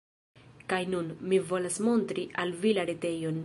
[0.73, 3.39] Kaj nun, mi volas montri al vi la retejon!